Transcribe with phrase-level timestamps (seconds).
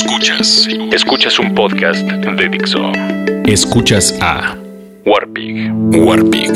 [0.00, 0.68] Escuchas.
[0.92, 2.92] Escuchas un podcast de Dixo.
[3.46, 4.56] Escuchas a
[5.04, 5.72] Warpig.
[5.72, 6.52] Warpig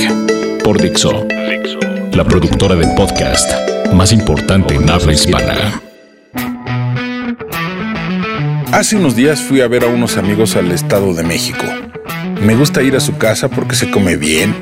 [0.62, 1.80] por Dixo, Dixo.
[2.12, 3.50] la productora de podcast
[3.92, 5.82] más importante en habla hispana.
[8.70, 11.64] Hace unos días fui a ver a unos amigos al Estado de México.
[12.40, 14.54] Me gusta ir a su casa porque se come bien.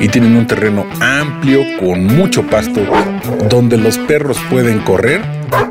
[0.00, 2.80] Y tienen un terreno amplio con mucho pasto
[3.48, 5.22] donde los perros pueden correr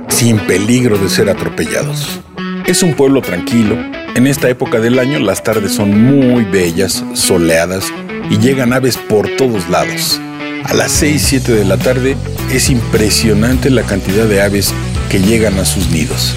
[0.10, 2.22] sin peligro de ser atropellados.
[2.66, 3.78] Es un pueblo tranquilo.
[4.16, 7.86] En esta época del año las tardes son muy bellas, soleadas
[8.30, 10.20] y llegan aves por todos lados.
[10.64, 12.16] A las 6, 7 de la tarde
[12.52, 14.74] es impresionante la cantidad de aves
[15.10, 16.34] que llegan a sus nidos.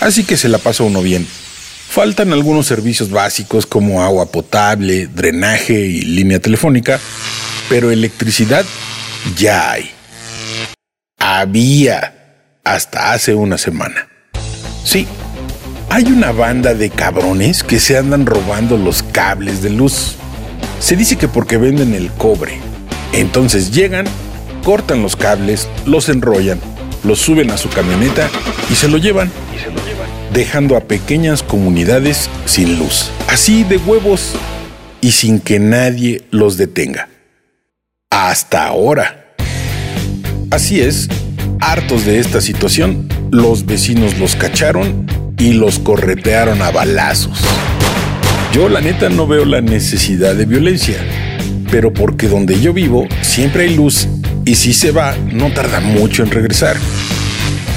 [0.00, 1.26] Así que se la pasa uno bien.
[1.90, 7.00] Faltan algunos servicios básicos como agua potable, drenaje y línea telefónica,
[7.68, 8.64] pero electricidad
[9.36, 9.90] ya hay.
[11.18, 12.14] Había
[12.62, 14.06] hasta hace una semana.
[14.84, 15.08] Sí,
[15.88, 20.14] hay una banda de cabrones que se andan robando los cables de luz.
[20.78, 22.60] Se dice que porque venden el cobre.
[23.12, 24.06] Entonces llegan,
[24.62, 26.60] cortan los cables, los enrollan,
[27.02, 28.30] los suben a su camioneta
[28.70, 29.28] y se lo llevan.
[30.32, 33.10] Dejando a pequeñas comunidades sin luz.
[33.28, 34.34] Así de huevos
[35.00, 37.08] y sin que nadie los detenga.
[38.10, 39.34] Hasta ahora.
[40.50, 41.08] Así es,
[41.60, 45.06] hartos de esta situación, los vecinos los cacharon
[45.38, 47.40] y los corretearon a balazos.
[48.52, 50.96] Yo la neta no veo la necesidad de violencia,
[51.70, 54.08] pero porque donde yo vivo siempre hay luz
[54.44, 56.76] y si se va no tarda mucho en regresar.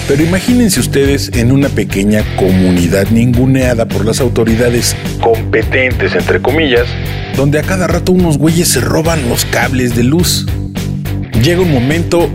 [0.08, 6.88] Pero imagínense ustedes en una pequeña comunidad ninguneada por las autoridades competentes, entre comillas,
[7.38, 10.46] donde a cada rato unos güeyes se roban los cables de luz.
[11.42, 12.30] Llega un momento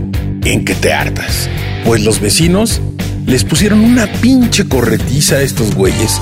[0.45, 1.49] en que te hartas,
[1.85, 2.81] pues los vecinos
[3.25, 6.19] les pusieron una pinche corretiza a estos güeyes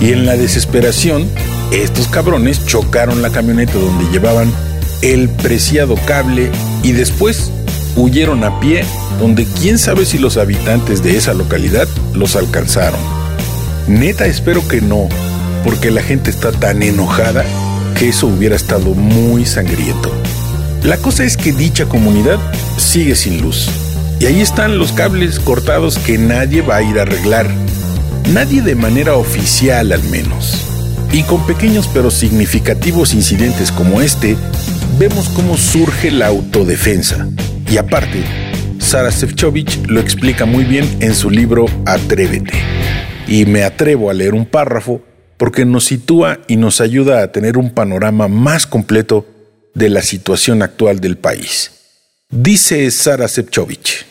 [0.00, 1.28] y en la desesperación,
[1.72, 4.52] estos cabrones chocaron la camioneta donde llevaban
[5.02, 6.50] el preciado cable
[6.82, 7.50] y después
[7.96, 8.84] huyeron a pie
[9.20, 13.00] donde quién sabe si los habitantes de esa localidad los alcanzaron.
[13.86, 15.08] Neta espero que no,
[15.62, 17.44] porque la gente está tan enojada
[17.98, 20.10] que eso hubiera estado muy sangriento.
[20.82, 22.38] La cosa es que dicha comunidad
[22.76, 23.70] sigue sin luz.
[24.20, 27.48] Y ahí están los cables cortados que nadie va a ir a arreglar.
[28.32, 30.64] Nadie de manera oficial al menos.
[31.12, 34.36] Y con pequeños pero significativos incidentes como este,
[34.98, 37.26] vemos cómo surge la autodefensa.
[37.70, 38.22] Y aparte,
[38.78, 42.54] Sara Sefcovic lo explica muy bien en su libro Atrévete.
[43.26, 45.02] Y me atrevo a leer un párrafo
[45.36, 49.26] porque nos sitúa y nos ayuda a tener un panorama más completo
[49.74, 51.72] de la situación actual del país.
[52.30, 54.06] Dice Sara Sefcovic,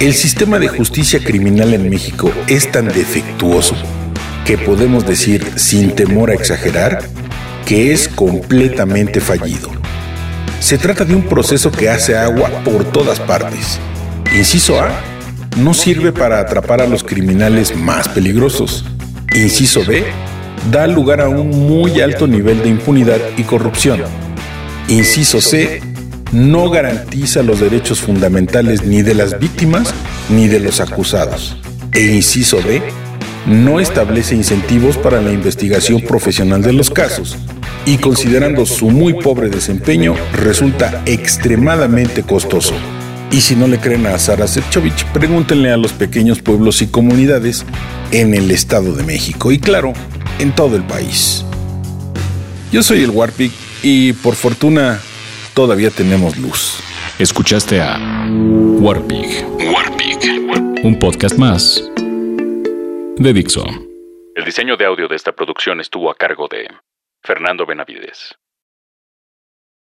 [0.00, 3.76] el sistema de justicia criminal en México es tan defectuoso
[4.44, 7.08] que podemos decir, sin temor a exagerar,
[7.64, 9.70] que es completamente fallido.
[10.60, 13.78] Se trata de un proceso que hace agua por todas partes.
[14.34, 14.88] Inciso A,
[15.56, 18.84] no sirve para atrapar a los criminales más peligrosos.
[19.34, 20.04] Inciso B,
[20.70, 24.00] da lugar a un muy alto nivel de impunidad y corrupción.
[24.88, 25.82] Inciso C,
[26.32, 29.94] no garantiza los derechos fundamentales ni de las víctimas
[30.30, 31.56] ni de los acusados.
[31.92, 32.82] E inciso D,
[33.46, 37.36] no establece incentivos para la investigación profesional de los casos
[37.86, 42.74] y considerando su muy pobre desempeño resulta extremadamente costoso.
[43.30, 47.66] Y si no le creen a Sara Sefcovic, pregúntenle a los pequeños pueblos y comunidades
[48.12, 49.92] en el Estado de México y claro,
[50.38, 51.44] en todo el país.
[52.70, 53.52] Yo soy el Warpig
[53.82, 55.00] y por fortuna
[55.52, 56.78] todavía tenemos luz.
[57.18, 57.98] Escuchaste a
[58.80, 60.84] Warpig, Warpig.
[60.84, 61.82] un podcast más
[63.16, 63.64] de Dixo.
[64.34, 66.66] El diseño de audio de esta producción estuvo a cargo de
[67.24, 68.36] Fernando Benavides.